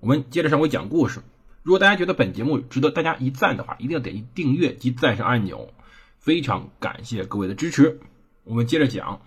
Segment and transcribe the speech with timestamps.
[0.00, 1.20] 我们接着上回讲故事。
[1.62, 5.74] 如果大家觉得本节目值得大家一赞的话，一定要点击订阅及赞赏按钮。
[6.18, 8.00] 非常感谢各位的支持。
[8.44, 9.20] 我们接着讲。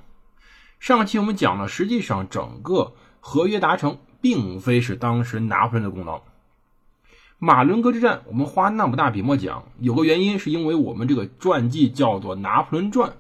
[0.80, 6.23] 上期我们讲了，实际上整个合约达成，并非是当时拿破仑的功劳。
[7.38, 13.12] 马伦哥之战，我们花那么大笔墨讲，有个原因是因为我们这个传记叫做《拿破仑传》，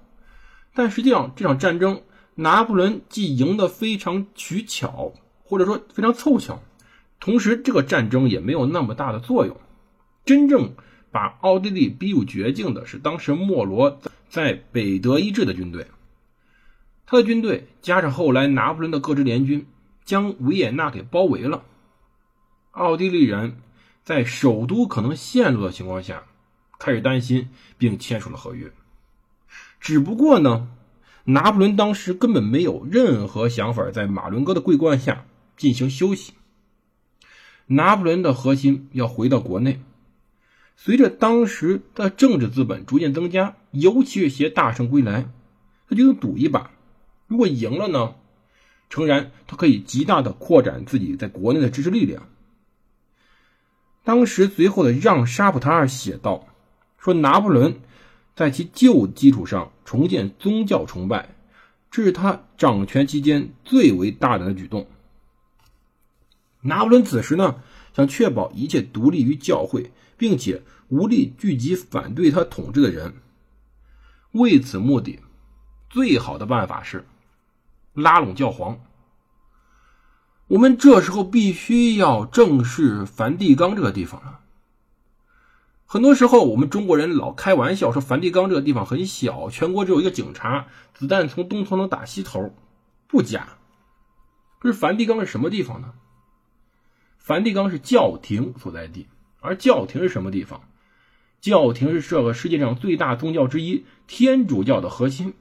[0.73, 2.01] 但实际上这场战争，
[2.33, 5.13] 拿破仑既赢得非常取巧，
[5.43, 6.63] 或者说非常凑巧，
[7.23, 9.55] 同时这个战争也没有那么大的作用。
[10.25, 10.73] 真正
[11.09, 15.87] 把奥地利逼入绝境的是当时莫罗在北德意志的军队。
[17.05, 19.65] 他的军队加上后来拿破仑的各支联军，
[20.03, 21.63] 将维也纳给包围了。
[22.71, 23.55] 奥地利人
[24.03, 26.23] 在首都可能陷落的情况下，
[26.77, 27.47] 开始担心，
[27.77, 28.69] 并签署了合约。
[29.79, 30.67] 只不过呢，
[31.23, 35.25] 拿破仑当时根本没有任何想法在马伦哥的桂冠下
[35.55, 36.33] 进行休息。
[37.75, 39.79] 拿破仑的核心要回到国内。
[40.75, 45.29] 随着当时的政治资本逐渐增加，尤其是携大胜归来，
[45.87, 46.71] 他就能赌一把。
[47.27, 48.15] 如果赢了呢？
[48.89, 52.27] 诚然，他可以极大的扩展自己在国内的支持力量。
[54.03, 56.47] 当时随后的让·沙普塔尔写道
[56.99, 57.79] ：“说拿破仑
[58.35, 61.29] 在其旧基础上重建宗教崇拜，
[61.89, 64.85] 这是他掌权期间最为大胆的举动。”
[66.63, 67.55] 拿破仑此时呢，
[67.95, 73.13] 想确保一切独立于教会，并且无力聚集反对他统治的人。
[74.31, 75.19] 为此目的，
[75.89, 77.05] 最好的办法是。
[77.93, 78.79] 拉拢教皇，
[80.47, 84.39] 我们这时候必须要正视梵蒂冈这个地方了。
[85.85, 92.55] 很多时候，我们中国人老开玩笑说梵蒂冈这个地方很小，全国只有一个警察，子弹从东头能打西头，
[93.05, 93.47] 不假。
[94.57, 95.93] 可是梵蒂冈是什么地方呢？
[97.23, 99.07] 梵蒂冈是教廷所在地，
[99.39, 100.61] 而教廷是什么地方？
[101.39, 105.33] 教廷是这个世界上最大宗教之一——天主教的核心。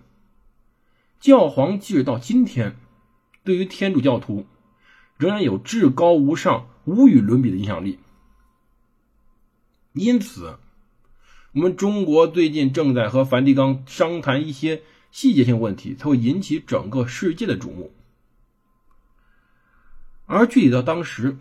[1.18, 2.76] 教皇即使到今天，
[3.42, 4.46] 对于天主教徒
[5.16, 7.98] 仍然有至高无上、无与伦比的影响力。
[9.92, 10.58] 因此，
[11.52, 17.92] 我们中国最近正在和梵蒂冈商谈一些细节性问题，才会引起整个世界的瞩目。
[20.26, 21.36] 而具体到当时，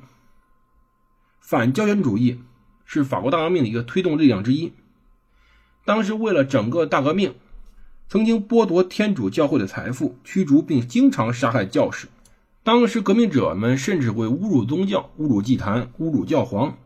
[1.42, 2.40] 反教权主义
[2.86, 4.72] 是法国大革命的一个推动力量之一。
[5.84, 7.36] 当时为了整个大革命。
[8.08, 12.10] 曾经剥夺天主教会的财富，驱逐并经常杀害教士。
[12.62, 16.78] 当时革命者们甚至会侮辱宗教、侮辱祭坛、侮辱教皇。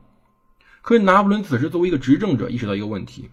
[0.84, 3.32] 可是拿破仑此时作为一个执政者，意识到一个问题：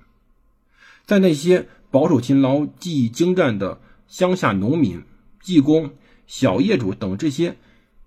[1.04, 5.04] 在那些保守勤劳、技艺精湛的乡下农民、
[5.42, 5.92] 技工、
[6.26, 7.58] 小业主等这些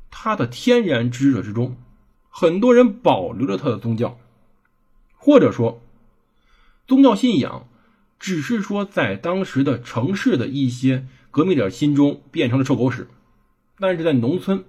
[0.09, 1.77] 他的天然支持者之中，
[2.37, 4.19] 很多人保留了他的宗教，
[5.15, 5.81] 或者说
[6.85, 7.65] 宗教信仰。
[8.19, 13.07] 只是说，在当时的城市的一些革命者心中变成了臭狗屎，
[13.79, 14.65] 但是在农村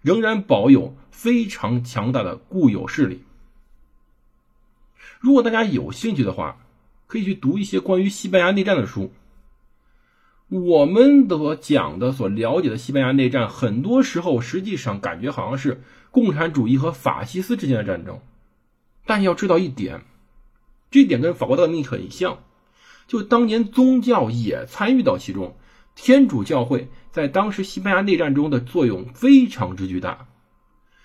[0.00, 3.22] 仍然保有非常强大的固有势力。
[5.20, 6.56] 如果大家有兴趣的话，
[7.06, 9.12] 可以去读一些关于西班牙内战的书。
[10.48, 18.20] 我们所讲的、所了解的西班牙内战，很多时候实际上感觉好像是共产主义和法西斯之间的战争，
[19.06, 20.02] 但要知道一点，
[20.90, 22.38] 这一点跟法国大革命很像。
[23.06, 25.56] 就当年宗教也参与到其中，
[25.94, 30.28] 天主教会在当时西班牙内战中的作用非常之巨大。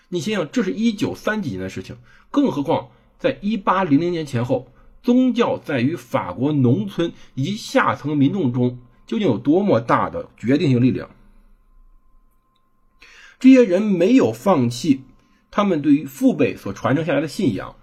[0.10, 1.98] 你想想，这是一九三几年的事情，
[2.30, 4.68] 更何况在一八零零年前后，
[5.02, 11.10] 宗教在于法国农村以及下层民众中究竟有多么大的决定性力量？
[13.44, 15.04] 这些人没有放弃
[15.52, 17.76] 他们对于父辈所传承下来的信仰，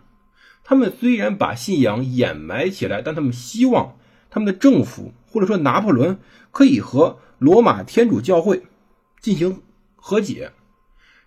[0.65, 3.99] 他们虽然把信仰掩埋起来，但他们希望。
[4.31, 6.19] 他们的政府或者说拿破仑
[6.51, 8.62] 可以和罗马天主教会
[9.21, 9.61] 进行
[9.97, 10.53] 和解，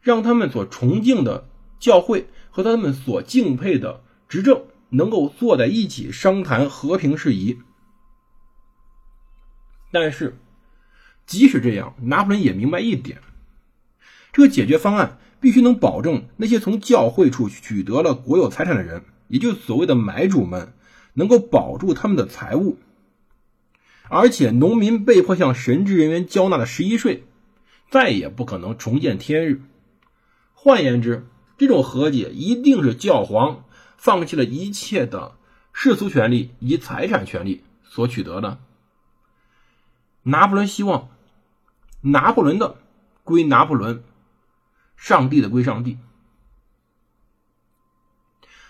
[0.02, 1.48] 让他们所崇敬的
[1.80, 7.60] 教会和他们所敬佩的执政能够坐在一起商谈和平事宜。
[9.92, 10.40] 但是，
[11.28, 13.22] 即使这样，拿破仑也明白一点：
[14.34, 20.74] 这个解决方案必须能保证那些从教会处取得了国有财产的人，也就所谓的买主们，
[21.14, 22.78] 能够保住他们的财物。
[24.10, 27.24] 而且，农民被迫向神职人员交纳的十一税，
[27.90, 29.62] 再也不可能重见天日。
[30.54, 31.28] 换言之，
[31.58, 33.66] 这种和解一定是教皇
[33.98, 35.34] 放弃了一切的
[35.72, 38.60] 世俗权利以及财产权利所取得的。
[40.24, 41.10] 拿破仑希望，
[42.02, 42.78] 拿破仑的
[43.24, 44.04] 归拿破仑，
[44.96, 45.98] 上帝的归上帝。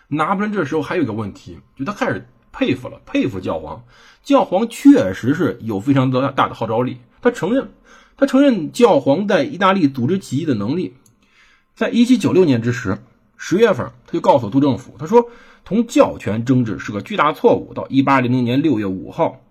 [0.08, 3.84] 拿破仑这时候还有一个问题，就他开始佩服了，佩服教皇。
[4.24, 7.72] 教皇确实是有非常大大的号召力，他承认，
[8.18, 10.96] 他承认教皇在意大利组织起义的能力。
[11.76, 12.98] 在一七九六年之时，
[13.38, 15.30] 十月份，他就告诉督政府，他说
[15.66, 17.74] 同教权争执是个巨大错误。
[17.74, 19.42] 到一八零零年六月五号，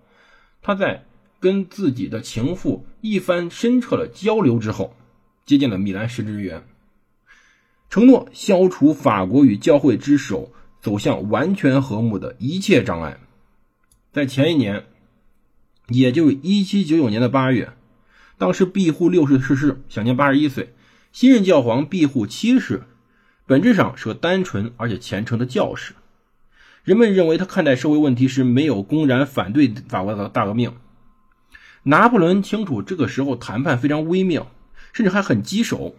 [0.61, 1.05] 他在。
[1.39, 4.95] 跟自己的情妇一番深彻的交流之后，
[5.45, 6.63] 接见了米兰神职人员，
[7.89, 10.51] 承诺消除法国与教会之手
[10.81, 13.19] 走向完全和睦的一切障碍。
[14.11, 14.85] 在前一年，
[15.87, 17.73] 也就是一七九九年的八月，
[18.37, 20.73] 当时庇护六世逝世，享年八十一岁。
[21.11, 22.83] 新任教皇庇护七世，
[23.45, 25.93] 本质上是个单纯而且虔诚的教士。
[26.83, 30.73] 人们认为他看待社会问题时没有公然反对法国的大革命。
[31.83, 34.51] 拿破仑清楚，这个时候谈判非常微妙，
[34.93, 35.95] 甚至还很棘手。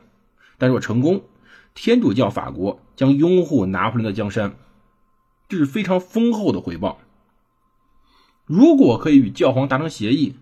[0.56, 1.24] 但若成功，
[1.74, 4.54] 天主教法国将拥护拿破仑的江山，
[5.48, 7.00] 这是非常丰厚的回报。
[8.46, 10.36] 如果可以与教皇达成协议，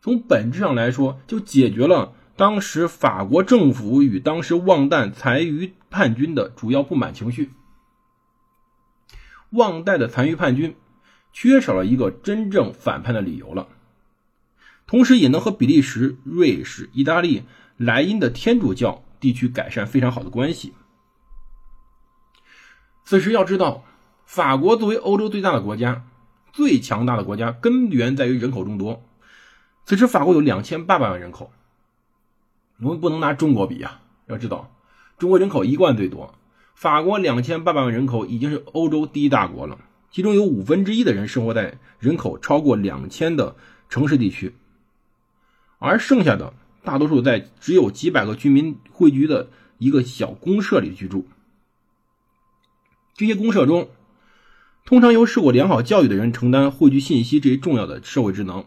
[0.00, 7.50] 从本质上来说，就解决了当时法国政府与当时旺代残余叛军的主要不满情绪。
[9.50, 10.74] 旺代的残余叛军
[11.32, 13.68] 缺少了一个真正反叛的理由了。
[14.86, 17.44] 同时，也能和比利时、瑞士、意大利、
[17.76, 20.72] 莱茵的天主教地区改善非常好的关系。
[23.04, 23.84] 此时要知道，
[24.24, 26.06] 法国作为欧洲最大的国家、
[26.52, 29.02] 最强大的国家，根源在于人口众多。
[29.84, 31.52] 此时，法国有两千八百万人口，
[32.80, 34.00] 我们不能拿中国比呀。
[34.26, 34.74] 要知道，
[35.18, 36.34] 中国人口一贯最多，
[36.74, 39.78] 法国两千八百万人口已经是欧洲第一大国了，
[40.10, 43.56] 其中有五分之一的人生活在人口超过两千的
[43.90, 44.54] 城市地区。
[45.78, 46.54] 而剩下的
[46.84, 49.48] 大多数在只有几百个居民汇聚的
[49.78, 51.26] 一个小公社里居住。
[53.14, 53.88] 这些公社中，
[54.84, 58.64] 通常由受过良好教育的人承担汇聚信息这一重要的社会职能。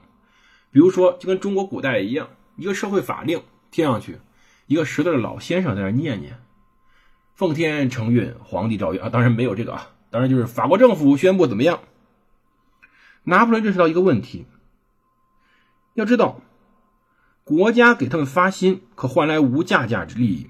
[0.72, 4.18] 比如说，就跟中国古代一样，一个社会法令贴上去，
[4.66, 6.40] 一个识字的老先生在那念念
[7.36, 11.80] ：“奉天承运，皇帝诏曰啊。”当然没有这个啊，当然就是法国政府宣布怎么样。
[13.24, 14.46] 拿破仑认识到一个问题，
[15.94, 16.42] 要知道。
[17.48, 20.50] 国家给他们发薪，可换来无价价值利益。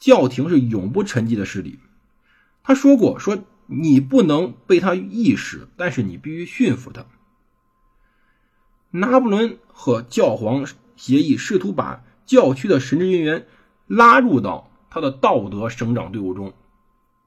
[0.00, 1.78] 教廷是永不沉寂的势力。
[2.64, 7.06] 他说过：“说你不能被他意识，但是你必须驯服他。”
[8.90, 10.66] 拿破仑和教皇
[10.96, 13.46] 协议，试图把教区的神职人员
[13.86, 16.52] 拉入到他的道德省长队伍中。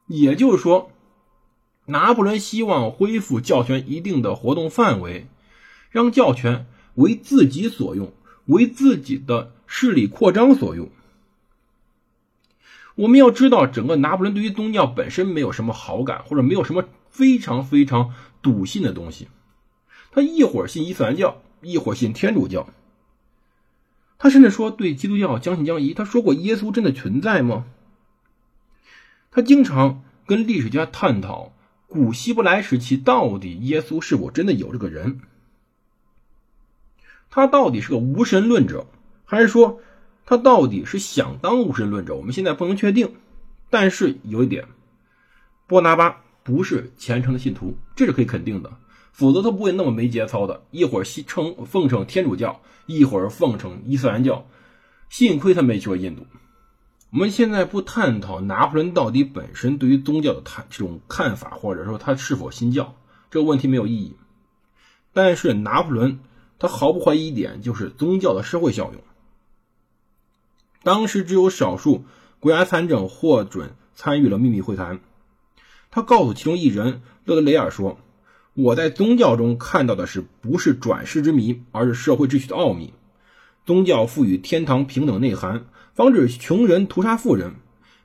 [0.08, 0.92] 也就是说，
[1.86, 5.30] 拿破仑希望恢复教权一定的活动范围，
[5.90, 6.66] 让教权
[6.96, 8.12] 为自己所用。
[8.48, 10.90] 为自己的势力扩张所用。
[12.96, 19.28] 我们要知道，整个拿破仑对于宗教本身没有什么好感，或者没有什么非常非常笃信的东西。
[20.12, 22.68] 他一会儿信伊斯兰教，一会儿信天主教。
[24.18, 25.94] 他甚至说对基督教将信将疑。
[25.94, 27.66] 他说过：“耶稣真的存在吗？”
[29.30, 31.54] 他经常跟历史家探讨
[31.86, 35.22] 古希伯来时期到底耶稣是否真的有这个人。
[37.30, 38.88] 他到底是个无神论者，
[39.26, 39.80] 还是说
[40.26, 42.16] 他到底是想当无神论者？
[42.16, 43.14] 我们现在不能确定。
[43.70, 44.66] 但是有一点，
[45.68, 48.72] 波拿巴不是虔诚的信徒，这是可以肯定的。
[49.12, 54.46] 否则他不会那么没节操的，一会儿称奉承天主教，一会儿奉承伊斯兰教。
[55.10, 56.26] 幸亏他没去过印度。
[57.12, 62.96] 我们现在不探讨拿破仑到底本身对于宗教的谈这种看法，或者说他是否信教，
[63.32, 64.16] 这个问题没有意义。
[65.14, 66.20] 但是拿破仑。
[66.60, 69.02] 他毫不怀疑一点，就是宗教的社会效用。
[70.84, 72.06] 当时只有少数
[72.40, 75.00] 国家参政获准参与了秘密会谈。
[75.92, 77.98] 他告诉其中一人勒德雷尔说
[78.54, 82.94] ：“我在宗教中看到的是不是转世之谜，而是社会秩序的奥秘。
[83.66, 87.56] 宗教赋予天堂平等内涵，防止穷人屠杀富人。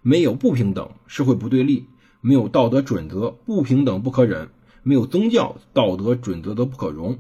[0.01, 1.87] 没有不平等，社会不对立；
[2.21, 4.49] 没有道德准则，不平等不可忍；
[4.83, 7.19] 没有宗教，道德准则则不可容。”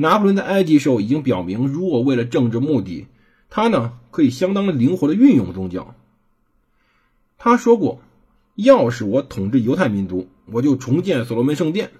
[0.00, 3.08] 拿破仑在埃及时候已经表明，如果为了政治目的，
[3.50, 5.96] 他呢可以相当灵活的运用宗教。
[7.36, 8.00] 他说过
[8.54, 11.90] ：“要是我统治犹太民族，我就重建所罗门圣殿。”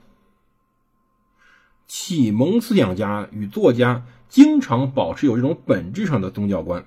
[1.89, 6.87] 启蒙思想家与作家经常保持有这种本质上的宗教观。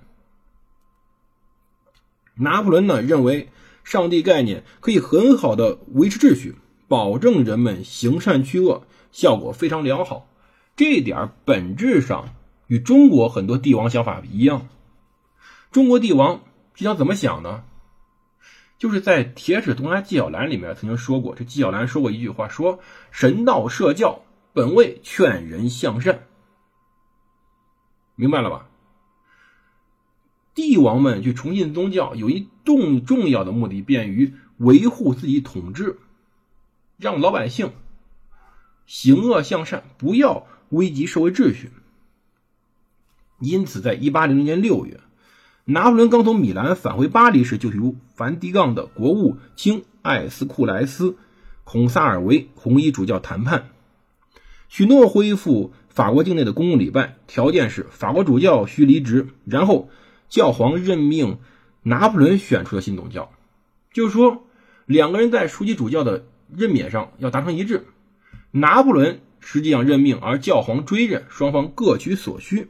[2.36, 3.50] 拿破仑呢认为，
[3.84, 6.56] 上帝概念可以很好的维持秩序，
[6.88, 10.30] 保证人们行善去恶，效果非常良好。
[10.82, 12.34] 这一点本质上
[12.66, 14.68] 与中国很多帝王想法一样。
[15.70, 16.42] 中国帝王
[16.74, 17.64] 是想怎么想呢？
[18.80, 22.80] 就是在《铁齿铜牙纪晓岚》里面曾经说过，这纪晓岚说过一句话，说
[23.12, 24.24] “神道社教，
[24.54, 26.24] 本为劝人向善”，
[28.18, 28.68] 明白了吧？
[30.56, 36.00] 帝王们去崇信宗教，有一重重要的目的，便于维护自己统治，
[36.98, 37.72] 让老百姓
[38.88, 41.70] 行恶向善，不要危及社会秩序。
[43.40, 45.00] 因此，在一八零零年六月，
[45.66, 51.12] 拿破仑刚从米兰返回巴黎时，就与梵蒂冈的国务卿艾斯库莱斯·
[51.64, 53.70] 孔萨尔维红衣主教谈判，
[54.68, 59.90] 许诺恢复法国境内的公共礼拜，条件是法国主教需离职，然后。
[60.32, 61.40] 教皇任命
[61.84, 63.34] 拿破仑选出的新总教，
[63.92, 64.46] 就是说，
[64.86, 66.26] 两个人在书记主教的
[66.56, 67.86] 任免上要达成一致。
[68.52, 72.70] 拿破仑实际上任命，而教皇追认，双方各取所需。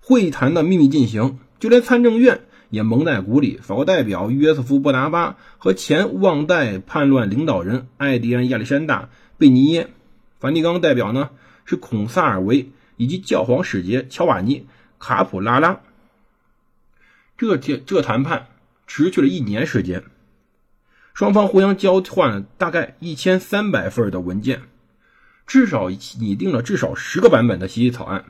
[0.00, 3.58] 会谈的秘密进行，就连参政院也蒙在鼓里。
[3.62, 9.02] 法国代表约瑟夫·波拿巴和前旺代叛乱领导人艾迪安·亚历山大·
[9.38, 9.88] 贝尼耶，
[10.40, 11.30] 梵蒂冈代表呢
[11.64, 14.66] 是孔萨尔维以及教皇使节乔瓦尼。
[14.98, 15.80] 卡普拉拉，
[17.38, 18.48] 这这这谈判
[18.86, 20.04] 持续了一年时间，
[21.20, 24.62] 双方互相交换了大概一千三百份的文件，
[25.46, 28.24] 至少拟定了至少十个版本的协议草案。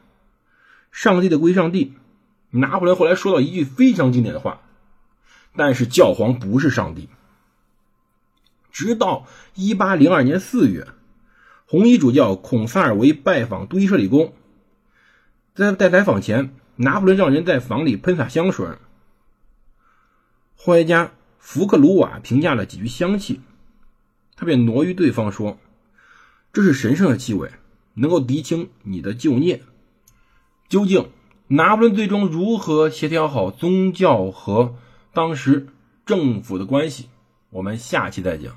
[0.90, 1.94] 上帝的归上帝，
[2.50, 4.62] 拿破仑后来说到一句非常经典的话，
[5.54, 7.08] 但是教皇不是上帝。
[8.72, 10.88] 直到一八零二年四月，
[11.66, 14.34] 红衣主教孔萨尔维拜访都伊舍里宫，
[15.54, 16.56] 在在采访前。
[16.74, 18.66] 拿破仑让人在房里喷洒香水。
[20.56, 23.40] 霍耶加福克鲁瓦评价了几句香气，
[24.36, 25.58] 他便挪于对方说
[26.52, 27.50] ：“这是神圣的气味，
[27.94, 29.62] 能够涤清你的旧孽。”
[30.68, 31.10] 究竟
[31.48, 34.76] 拿破仑最终如何协调好宗教和
[35.12, 35.66] 当时
[36.06, 37.08] 政府的关系？
[37.48, 38.56] 我们下期再讲。